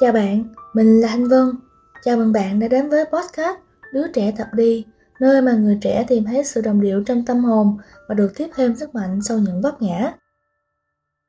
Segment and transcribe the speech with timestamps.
[0.00, 1.52] Chào bạn, mình là Thanh Vân.
[2.02, 3.58] Chào mừng bạn đã đến với podcast
[3.92, 4.84] Đứa trẻ tập đi,
[5.20, 7.76] nơi mà người trẻ tìm thấy sự đồng điệu trong tâm hồn
[8.08, 10.12] và được tiếp thêm sức mạnh sau những vấp ngã.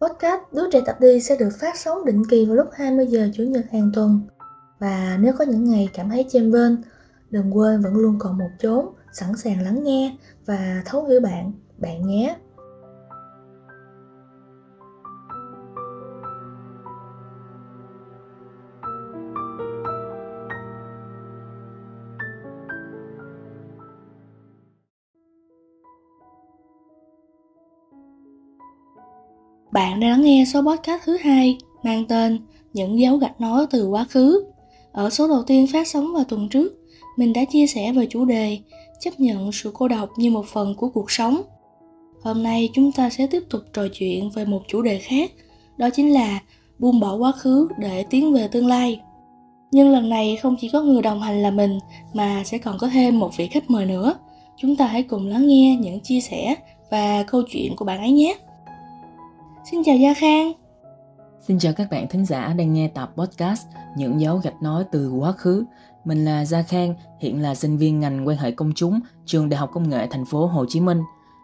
[0.01, 3.29] Podcast Đứa trẻ tập đi sẽ được phát sóng định kỳ vào lúc 20 giờ
[3.33, 4.21] Chủ nhật hàng tuần.
[4.79, 6.75] Và nếu có những ngày cảm thấy chênh vênh,
[7.29, 11.51] đừng quên vẫn luôn còn một chốn sẵn sàng lắng nghe và thấu hiểu bạn,
[11.77, 12.35] bạn nhé.
[29.79, 32.39] Bạn đang lắng nghe số podcast thứ hai mang tên
[32.73, 34.43] Những dấu gạch nói từ quá khứ.
[34.91, 36.73] Ở số đầu tiên phát sóng vào tuần trước,
[37.17, 38.57] mình đã chia sẻ về chủ đề
[38.99, 41.41] chấp nhận sự cô độc như một phần của cuộc sống.
[42.21, 45.31] Hôm nay chúng ta sẽ tiếp tục trò chuyện về một chủ đề khác,
[45.77, 46.39] đó chính là
[46.79, 48.99] buông bỏ quá khứ để tiến về tương lai.
[49.71, 51.79] Nhưng lần này không chỉ có người đồng hành là mình
[52.13, 54.13] mà sẽ còn có thêm một vị khách mời nữa.
[54.57, 56.55] Chúng ta hãy cùng lắng nghe những chia sẻ
[56.91, 58.35] và câu chuyện của bạn ấy nhé.
[59.63, 60.51] Xin chào Gia Khang.
[61.39, 65.11] Xin chào các bạn thính giả đang nghe tập podcast Những dấu gạch nói từ
[65.11, 65.65] quá khứ.
[66.05, 69.57] Mình là Gia Khang, hiện là sinh viên ngành quan hệ công chúng, trường Đại
[69.57, 71.01] học Công nghệ thành phố Hồ Chí Minh.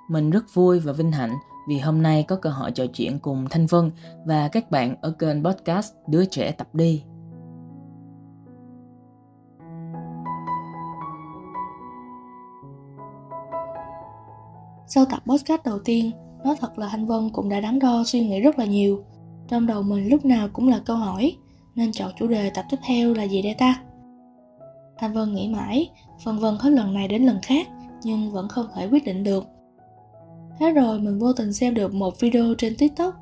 [0.09, 1.31] Mình rất vui và vinh hạnh
[1.69, 3.91] vì hôm nay có cơ hội trò chuyện cùng Thanh Vân
[4.25, 7.03] và các bạn ở kênh podcast Đứa trẻ tập đi.
[14.87, 16.11] Sau tập podcast đầu tiên,
[16.45, 19.03] Nói thật là Thanh Vân cũng đã đắn đo suy nghĩ rất là nhiều.
[19.47, 21.35] Trong đầu mình lúc nào cũng là câu hỏi,
[21.75, 23.81] nên chọn chủ đề tập tiếp theo là gì đây ta?
[24.97, 25.89] Thanh Vân nghĩ mãi,
[26.23, 27.67] phần vân hết lần này đến lần khác,
[28.03, 29.45] nhưng vẫn không thể quyết định được.
[30.59, 33.13] Thế rồi mình vô tình xem được một video trên TikTok.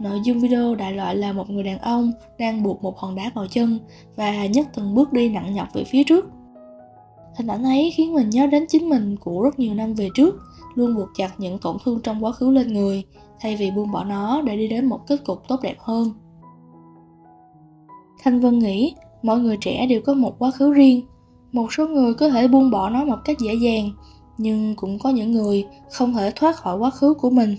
[0.00, 3.30] Nội dung video đại loại là một người đàn ông đang buộc một hòn đá
[3.34, 3.78] vào chân
[4.16, 6.30] và nhấc từng bước đi nặng nhọc về phía trước.
[7.36, 10.34] Hình ảnh ấy khiến mình nhớ đến chính mình của rất nhiều năm về trước
[10.74, 13.04] luôn buộc chặt những tổn thương trong quá khứ lên người,
[13.40, 16.12] thay vì buông bỏ nó để đi đến một kết cục tốt đẹp hơn.
[18.22, 21.06] Thanh vân nghĩ, mọi người trẻ đều có một quá khứ riêng.
[21.52, 23.90] Một số người có thể buông bỏ nó một cách dễ dàng,
[24.38, 27.56] nhưng cũng có những người không thể thoát khỏi quá khứ của mình.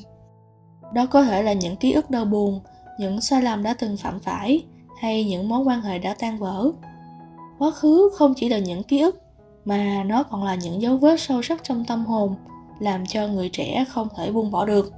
[0.93, 2.59] Đó có thể là những ký ức đau buồn,
[2.99, 4.63] những sai lầm đã từng phạm phải,
[4.99, 6.71] hay những mối quan hệ đã tan vỡ.
[7.59, 9.21] Quá khứ không chỉ là những ký ức,
[9.65, 12.35] mà nó còn là những dấu vết sâu sắc trong tâm hồn
[12.81, 14.93] làm cho người trẻ không thể buông bỏ được.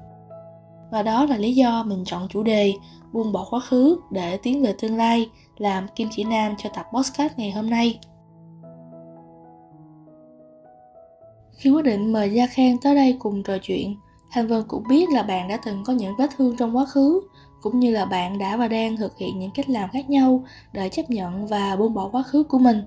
[0.92, 2.74] Và đó là lý do mình chọn chủ đề
[3.12, 6.86] buông bỏ quá khứ để tiến về tương lai, làm kim chỉ nam cho tập
[6.94, 8.00] podcast ngày hôm nay.
[11.52, 13.96] Khi quyết định mời gia khang tới đây cùng trò chuyện,
[14.32, 17.22] thanh vân cũng biết là bạn đã từng có những vết thương trong quá khứ,
[17.62, 20.44] cũng như là bạn đã và đang thực hiện những cách làm khác nhau
[20.74, 22.82] để chấp nhận và buông bỏ quá khứ của mình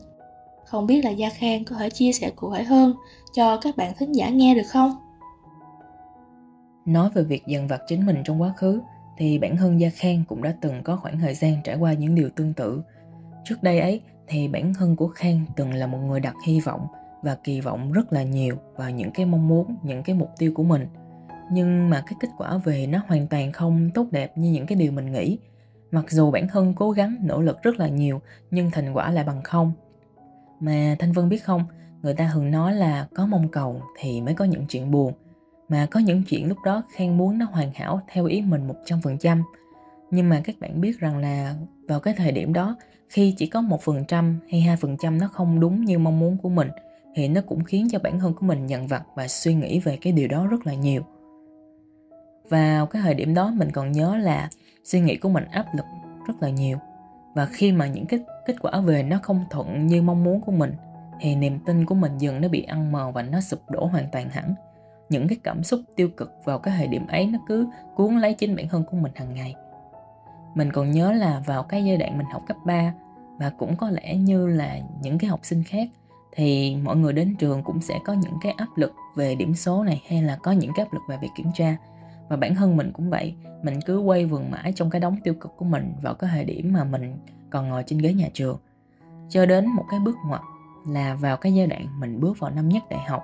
[0.66, 2.94] không biết là Gia Khang có thể chia sẻ cụ thể hơn
[3.34, 4.96] cho các bạn thính giả nghe được không?
[6.84, 8.80] Nói về việc dần vặt chính mình trong quá khứ
[9.18, 12.14] thì bản thân Gia Khang cũng đã từng có khoảng thời gian trải qua những
[12.14, 12.82] điều tương tự.
[13.44, 16.86] Trước đây ấy thì bản thân của Khang từng là một người đặt hy vọng
[17.22, 20.52] và kỳ vọng rất là nhiều vào những cái mong muốn, những cái mục tiêu
[20.54, 20.86] của mình.
[21.52, 24.78] Nhưng mà cái kết quả về nó hoàn toàn không tốt đẹp như những cái
[24.78, 25.38] điều mình nghĩ.
[25.90, 29.24] Mặc dù bản thân cố gắng nỗ lực rất là nhiều nhưng thành quả lại
[29.24, 29.72] bằng không
[30.60, 31.64] mà Thanh Vân biết không,
[32.02, 35.12] người ta thường nói là có mong cầu thì mới có những chuyện buồn.
[35.68, 39.42] Mà có những chuyện lúc đó khen muốn nó hoàn hảo theo ý mình 100%.
[40.10, 41.54] Nhưng mà các bạn biết rằng là
[41.88, 42.76] vào cái thời điểm đó,
[43.08, 46.68] khi chỉ có 1% hay 2% nó không đúng như mong muốn của mình,
[47.14, 49.98] thì nó cũng khiến cho bản thân của mình nhận vặt và suy nghĩ về
[50.00, 51.02] cái điều đó rất là nhiều.
[52.48, 54.48] Vào cái thời điểm đó mình còn nhớ là
[54.84, 55.84] suy nghĩ của mình áp lực
[56.26, 56.78] rất là nhiều
[57.36, 60.52] và khi mà những cái kết quả về nó không thuận như mong muốn của
[60.52, 60.74] mình,
[61.20, 64.08] thì niềm tin của mình dần nó bị ăn mòn và nó sụp đổ hoàn
[64.12, 64.54] toàn hẳn.
[65.08, 68.34] Những cái cảm xúc tiêu cực vào cái thời điểm ấy nó cứ cuốn lấy
[68.34, 69.54] chính bản thân của mình hàng ngày.
[70.54, 72.92] Mình còn nhớ là vào cái giai đoạn mình học cấp 3
[73.38, 75.88] và cũng có lẽ như là những cái học sinh khác,
[76.32, 79.84] thì mọi người đến trường cũng sẽ có những cái áp lực về điểm số
[79.84, 81.76] này hay là có những cái áp lực về việc kiểm tra
[82.28, 83.34] và bản thân mình cũng vậy.
[83.62, 86.44] Mình cứ quay vườn mãi trong cái đống tiêu cực của mình vào cái thời
[86.44, 87.18] điểm mà mình
[87.50, 88.58] còn ngồi trên ghế nhà trường.
[89.28, 90.40] Cho đến một cái bước ngoặt
[90.88, 93.22] là vào cái giai đoạn mình bước vào năm nhất đại học.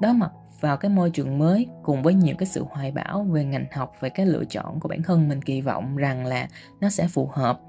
[0.00, 0.30] Đối mặt
[0.60, 3.92] vào cái môi trường mới cùng với nhiều cái sự hoài bão về ngành học
[4.00, 6.48] về cái lựa chọn của bản thân mình kỳ vọng rằng là
[6.80, 7.60] nó sẽ phù hợp.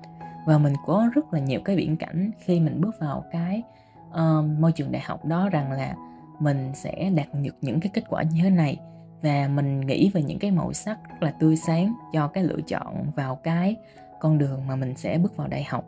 [0.47, 3.63] Và mình có rất là nhiều cái viễn cảnh khi mình bước vào cái
[4.09, 5.95] uh, môi trường đại học đó rằng là
[6.39, 8.79] mình sẽ đạt được những cái kết quả như thế này
[9.23, 12.61] và mình nghĩ về những cái màu sắc rất là tươi sáng cho cái lựa
[12.67, 13.75] chọn vào cái
[14.19, 15.85] con đường mà mình sẽ bước vào đại học.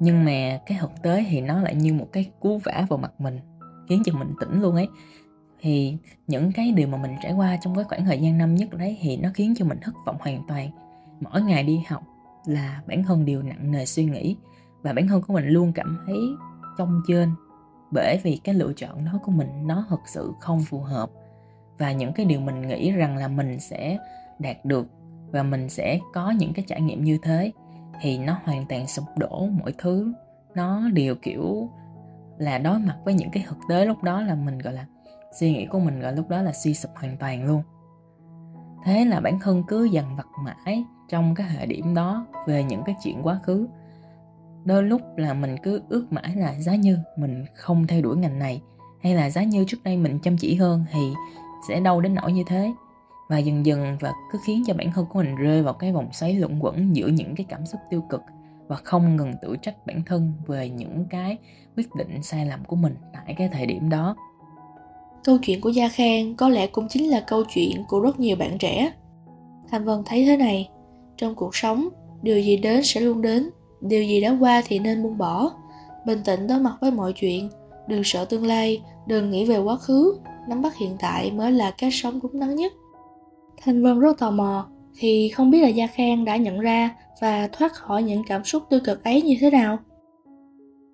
[0.00, 3.12] Nhưng mà cái thực tế thì nó lại như một cái cú vả vào mặt
[3.18, 3.38] mình,
[3.88, 4.88] khiến cho mình tỉnh luôn ấy.
[5.60, 5.96] Thì
[6.26, 8.98] những cái điều mà mình trải qua trong cái khoảng thời gian năm nhất đấy
[9.00, 10.70] thì nó khiến cho mình thất vọng hoàn toàn.
[11.20, 12.02] Mỗi ngày đi học
[12.46, 14.36] là bản thân đều nặng nề suy nghĩ
[14.82, 16.18] và bản thân của mình luôn cảm thấy
[16.78, 17.30] trong trên
[17.92, 21.10] bởi vì cái lựa chọn đó của mình nó thực sự không phù hợp.
[21.78, 23.98] Và những cái điều mình nghĩ rằng là mình sẽ
[24.38, 24.86] đạt được
[25.30, 27.52] và mình sẽ có những cái trải nghiệm như thế
[28.00, 30.12] thì nó hoàn toàn sụp đổ mọi thứ.
[30.54, 31.68] Nó đều, kiểu,
[32.38, 34.86] là đối mặt với những cái thực tế lúc đó là mình, gọi là,
[35.40, 37.62] suy nghĩ của mình, gọi lúc đó là suy sụp hoàn toàn luôn.
[38.84, 42.82] Thế là bản thân cứ dằn vặt mãi trong cái hệ điểm đó về những
[42.86, 43.68] cái chuyện quá khứ
[44.64, 48.38] đôi lúc là mình cứ ước mãi là giá như mình không theo đuổi ngành
[48.38, 48.62] này,
[49.02, 51.00] hay là giá như trước đây mình chăm chỉ hơn thì
[51.68, 52.72] sẽ đâu đến nỗi như thế.
[53.28, 56.08] Và dần dần và cứ khiến cho bản thân của mình rơi vào cái vòng
[56.12, 58.20] xoáy luẩn quẩn giữa những cái cảm xúc tiêu cực
[58.68, 61.38] và không ngừng tự trách bản thân về những cái
[61.76, 64.16] quyết định sai lầm của mình tại cái thời điểm đó.
[65.24, 68.36] Câu chuyện của gia khang có lẽ cũng chính là câu chuyện của rất nhiều
[68.36, 68.92] bạn trẻ.
[69.70, 70.68] Thành vân thấy thế này,
[71.16, 71.88] trong cuộc sống,
[72.22, 73.50] điều gì đến sẽ luôn đến
[73.82, 75.50] điều gì đã qua thì nên buông bỏ.
[76.06, 77.50] Bình tĩnh đối mặt với mọi chuyện.
[77.88, 80.18] Đừng sợ tương lai đừng nghĩ về quá khứ.
[80.48, 82.72] Nắm bắt hiện tại mới là cách sống đúng đắn nhất.
[83.62, 84.66] Thanh vân rất tò mò
[84.98, 88.62] thì không biết là gia khang đã nhận ra và thoát khỏi những cảm xúc
[88.70, 89.78] tiêu cực ấy như thế nào?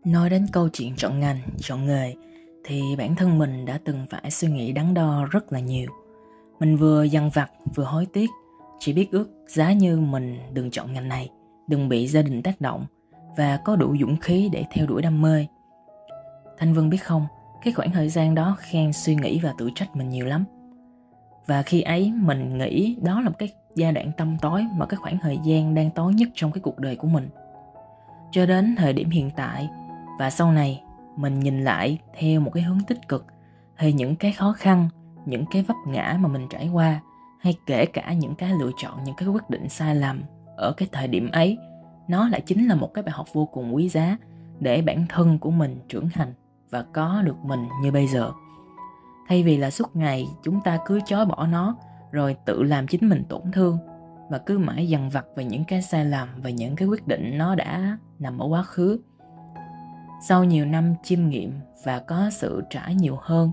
[0.04, 2.14] Nói đến câu chuyện chọn ngành chọn nghề
[2.64, 5.90] thì bản thân mình đã từng phải suy nghĩ đắn đo rất là nhiều.
[6.60, 8.30] Mình vừa dằn vặt vừa hối tiếc
[8.78, 11.30] chỉ biết ước giá như mình đừng chọn ngành này
[11.68, 12.86] đừng bị gia đình tác động
[13.36, 15.46] và có đủ dũng khí để theo đuổi đam mê.
[16.58, 17.26] Thanh vân biết không,
[17.62, 20.44] cái khoảng thời gian đó khen suy nghĩ và tự trách mình nhiều lắm.
[21.46, 24.96] Và khi ấy mình nghĩ đó là một cái giai đoạn tâm tối mà cái
[24.96, 27.28] khoảng thời gian đang tối nhất trong cái cuộc đời của mình.
[28.30, 29.68] Cho đến thời điểm hiện tại,
[30.18, 30.82] và sau này
[31.16, 33.26] mình nhìn lại theo một cái hướng tích cực
[33.78, 34.88] thì những cái khó khăn,
[35.26, 37.00] những cái vấp ngã mà mình trải qua,
[37.40, 40.22] hay kể cả những cái lựa chọn, những cái quyết định sai lầm
[40.58, 41.58] ở cái thời điểm ấy.
[42.08, 44.16] Nó lại chính là một cái bài học vô cùng quý giá
[44.60, 46.34] để bản thân của mình trưởng thành
[46.70, 48.30] và có được mình như bây giờ.
[49.28, 51.76] Thay vì là suốt ngày chúng ta cứ chối bỏ nó,
[52.12, 53.78] rồi tự làm chính mình tổn thương
[54.30, 57.38] và cứ mãi dằn vặt về những cái sai lầm và những cái quyết định
[57.38, 59.00] nó đã nằm ở quá khứ.
[60.22, 61.52] Sau nhiều năm chiêm nghiệm
[61.84, 63.50] và có sự trải nhiều hơn,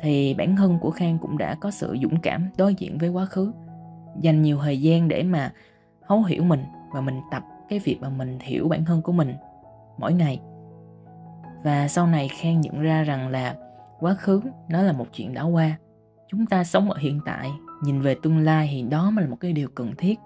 [0.00, 3.24] thì bản thân của khang cũng đã có sự dũng cảm đối diện với quá
[3.24, 3.52] khứ.
[4.20, 5.52] Dành nhiều thời gian để mà
[6.12, 9.34] thấu hiểu mình và mình tập cái việc mà mình hiểu bản thân của mình
[9.98, 10.40] mỗi ngày.
[11.64, 13.56] Và sau này khang nhận ra rằng là
[14.00, 15.76] quá khứ nó là một chuyện đã qua.
[16.28, 17.50] Chúng ta sống ở hiện tại,
[17.82, 20.18] nhìn về tương lai thì đó mới là một cái điều cần thiết.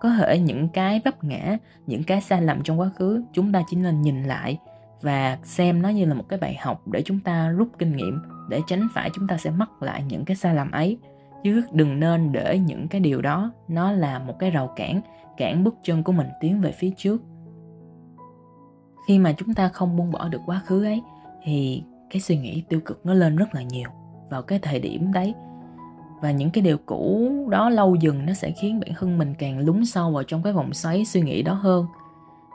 [0.00, 1.56] Có thể những cái vấp ngã,
[1.86, 4.58] những cái sai lầm trong quá khứ, chúng ta chỉ nên nhìn lại
[5.02, 8.22] và xem nó như là một cái bài học để chúng ta rút kinh nghiệm,
[8.48, 10.98] để tránh phải chúng ta sẽ mắc lại những cái sai lầm ấy
[11.44, 15.00] chứ đừng nên để những cái điều đó nó là một cái rào cản
[15.36, 17.22] cản bước chân của mình tiến về phía trước.
[19.06, 21.02] Khi mà chúng ta không buông bỏ được quá khứ ấy,
[21.42, 23.88] thì cái suy nghĩ tiêu cực nó lên rất là nhiều
[24.30, 25.34] vào cái thời điểm đấy.
[26.20, 29.58] Và những cái điều cũ đó lâu dần nó sẽ khiến bản thân mình càng
[29.58, 31.86] lún sâu vào trong cái vòng xoáy suy nghĩ đó hơn.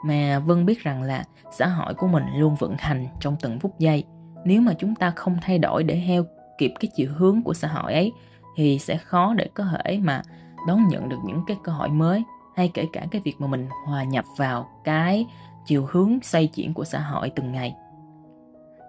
[0.04, 3.78] Mà vân biết rằng là xã hội của mình luôn vận hành trong từng phút
[3.78, 4.04] giây.
[4.44, 6.24] Nếu mà chúng ta không thay đổi để theo
[6.58, 8.12] kịp cái chiều hướng của xã hội ấy
[8.56, 10.22] thì sẽ khó để có thể mà
[10.66, 12.24] đón nhận được những cái cơ hội mới
[12.56, 15.26] hay kể cả cái việc mà mình hòa nhập vào cái
[15.66, 17.74] chiều hướng xoay chuyển của xã hội từng ngày.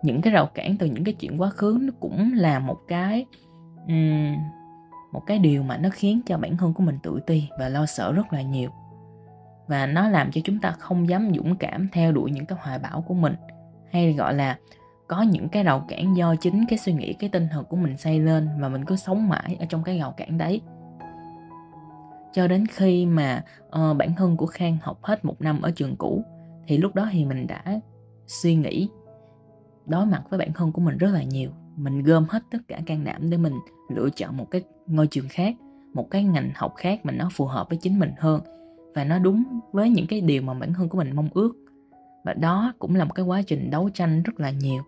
[0.04, 3.26] Những cái rào cản từ những cái chuyện quá khứ nó cũng là một cái
[3.88, 4.36] um,
[5.12, 7.86] một cái điều mà nó khiến cho bản thân của mình tự ti và lo
[7.86, 8.70] sợ rất là nhiều.
[9.68, 12.80] Và nó làm cho chúng ta không dám dũng cảm theo đuổi những cái hoài
[12.80, 13.36] bão của mình
[13.92, 14.58] hay gọi là
[15.08, 17.98] có những cái rào cản do chính cái suy nghĩ cái tinh thần của mình
[17.98, 20.62] xây lên và mình cứ sống mãi ở trong cái rào cản đấy.
[22.34, 25.96] Cho đến khi mà uh, bản thân của khang học hết một năm ở trường
[25.96, 26.24] cũ
[26.68, 27.80] thì lúc đó thì mình đã
[28.28, 28.90] suy nghĩ
[29.86, 31.52] đối mặt với bản thân của mình rất là nhiều.
[31.76, 33.54] Mình gom hết tất cả can đảm để mình
[33.90, 35.56] lựa chọn một cái ngôi trường khác
[35.94, 38.42] một cái ngành học khác mà nó phù hợp với chính mình hơn.
[38.96, 41.56] Và nó đúng với những cái điều mà bản thân của mình mong ước.
[42.24, 44.84] Và đó cũng là một cái quá trình đấu tranh rất là nhiều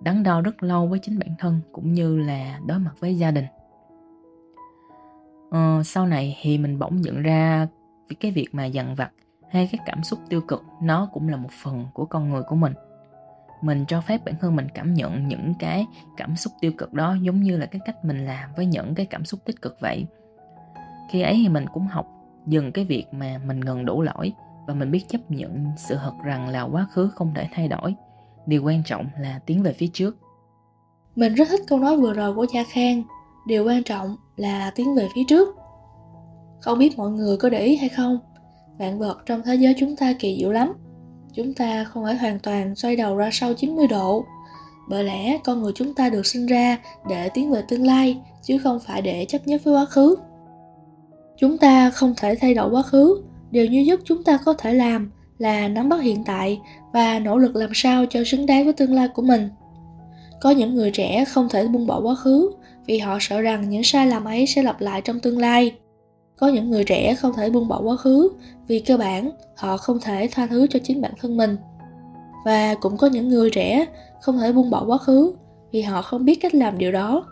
[0.00, 3.30] đắn đo rất lâu với chính bản thân cũng như là đối mặt với gia
[3.30, 3.44] đình.
[5.50, 7.68] Ờ, sau này thì mình bỗng nhận ra
[8.20, 9.10] cái việc mà dằn vặt
[9.50, 12.56] hay cái cảm xúc tiêu cực nó cũng là một phần của con người của
[12.56, 12.72] mình.
[13.60, 15.86] Mình cho phép bản thân mình cảm nhận những cái
[16.16, 19.06] cảm xúc tiêu cực đó giống như là cái cách mình làm với những cái
[19.06, 20.06] cảm xúc tích cực vậy.
[21.10, 22.06] Khi ấy thì mình cũng học
[22.46, 24.32] dừng cái việc mà mình ngừng đổ lỗi
[24.66, 27.94] và mình biết chấp nhận sự thật rằng là quá khứ không thể thay đổi
[28.48, 30.16] điều quan trọng là tiến về phía trước.
[31.16, 33.02] Mình rất thích câu nói vừa rồi của cha khang.
[33.46, 35.56] Điều quan trọng là tiến về phía trước.
[36.60, 38.18] Không biết mọi người có để ý hay không?
[38.78, 40.72] Vạn vật trong thế giới chúng ta kỳ diệu lắm.
[41.34, 44.24] Chúng ta không phải hoàn toàn xoay đầu ra sau 90 độ.
[44.88, 46.78] Bởi lẽ con người chúng ta được sinh ra
[47.08, 50.16] để tiến về tương lai, chứ không phải để chấp nhất với quá khứ.
[51.38, 53.22] Chúng ta không thể thay đổi quá khứ.
[53.50, 56.60] Điều duy nhất chúng ta có thể làm là nắm bắt hiện tại
[56.92, 59.48] và nỗ lực làm sao cho xứng đáng với tương lai của mình.
[60.40, 62.50] Có những người trẻ không thể buông bỏ quá khứ
[62.86, 65.74] vì họ sợ rằng những sai lầm ấy sẽ lặp lại trong tương lai.
[66.36, 68.28] Có những người trẻ không thể buông bỏ quá khứ
[68.68, 71.56] vì cơ bản họ không thể tha thứ cho chính bản thân mình.
[72.44, 73.86] Và cũng có những người trẻ
[74.20, 75.32] không thể buông bỏ quá khứ
[75.72, 77.26] vì họ không biết cách làm điều đó.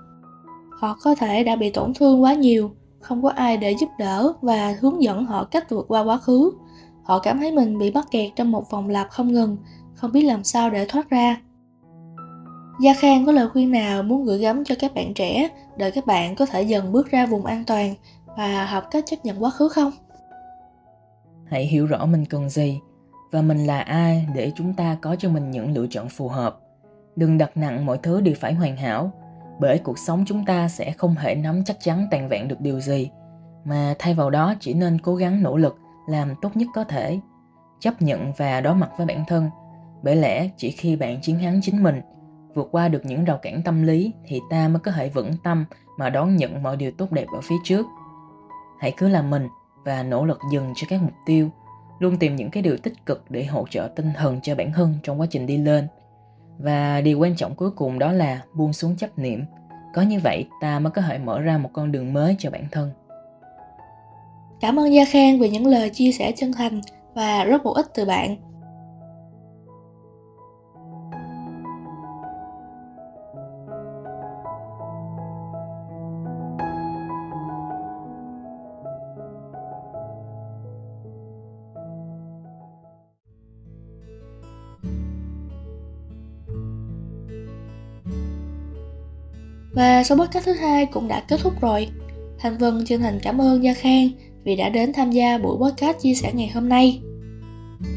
[0.81, 2.71] Họ có thể đã bị tổn thương quá nhiều,
[3.01, 6.51] không có ai để giúp đỡ và hướng dẫn họ cách vượt qua quá khứ
[7.07, 9.57] họ cảm thấy mình bị mắc kẹt trong một vòng lặp không ngừng,
[9.95, 11.41] không biết làm sao để thoát ra.
[12.81, 16.07] Gia khang có lời khuyên nào muốn gửi gắm cho các bạn trẻ để các
[16.07, 17.95] bạn có thể dần bước ra vùng an toàn
[18.37, 19.93] và học cách chấp nhận quá khứ không?
[21.51, 22.81] Hãy hiểu rõ mình cần gì
[23.33, 26.61] và mình là ai để chúng ta có cho mình những lựa chọn phù hợp.
[27.17, 29.13] Đừng đặt nặng mọi thứ đều phải hoàn hảo,
[29.61, 32.81] bởi cuộc sống chúng ta sẽ không thể nắm chắc chắn toàn vẹn được điều
[32.81, 33.11] gì.
[33.65, 37.21] Mà thay vào đó, chỉ nên cố gắng nỗ lực làm tốt nhất có thể.
[37.81, 39.51] Chấp nhận và đối mặt với bản thân.
[40.03, 42.01] Bởi lẽ chỉ khi bạn chiến thắng chính mình,
[42.55, 45.65] vượt qua được những rào cản tâm lý thì ta mới có thể vững tâm
[45.99, 47.87] mà đón nhận mọi điều tốt đẹp ở phía trước.
[48.81, 49.49] Hãy cứ làm mình
[49.85, 51.51] và nỗ lực dừng cho các mục tiêu.
[51.99, 54.95] Luôn tìm những cái điều tích cực để hỗ trợ tinh thần cho bản thân
[55.03, 55.89] trong quá trình đi lên.
[56.59, 59.45] Và điều quan trọng cuối cùng đó là buông xuống chấp niệm.
[59.95, 62.65] Có như vậy, ta mới có thể mở ra một con đường mới cho bản
[62.73, 62.91] thân
[64.61, 66.81] cảm ơn gia khang vì những lời chia sẻ chân thành
[67.15, 68.37] và rất bổ ích từ bạn
[89.77, 91.89] Và số podcast thứ hai cũng đã kết thúc rồi.
[92.39, 94.09] Thành Vân chân thành cảm ơn Gia Khang
[94.47, 97.01] vì đã đến tham gia buổi podcast chia sẻ ngày hôm nay.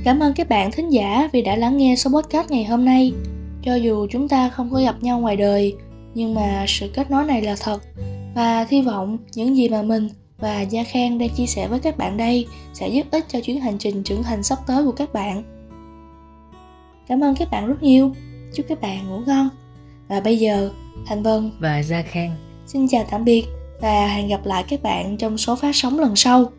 [0.03, 3.13] Cảm ơn các bạn thính giả vì đã lắng nghe số podcast ngày hôm nay.
[3.63, 5.75] Cho dù chúng ta không có gặp nhau ngoài đời,
[6.13, 7.81] nhưng mà sự kết nối này là thật
[8.35, 11.97] và hy vọng những gì mà mình và Gia Khang đang chia sẻ với các
[11.97, 15.13] bạn đây sẽ giúp ích cho chuyến hành trình trưởng thành sắp tới của các
[15.13, 15.43] bạn.
[17.07, 18.11] Cảm ơn các bạn rất nhiều.
[18.53, 19.49] Chúc các bạn ngủ ngon.
[20.07, 20.71] Và bây giờ
[21.05, 22.35] Thành Vân và Gia Khang.
[22.67, 23.45] Xin chào tạm biệt
[23.81, 26.51] và hẹn gặp lại các bạn trong số phát sóng lần sau.